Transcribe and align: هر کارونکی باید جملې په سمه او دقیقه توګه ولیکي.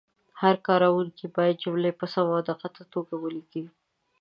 هر 0.41 0.55
کارونکی 0.67 1.25
باید 1.35 1.61
جملې 1.63 1.91
په 1.99 2.05
سمه 2.13 2.33
او 2.37 2.45
دقیقه 2.49 2.83
توګه 2.93 3.13
ولیکي. 3.17 3.63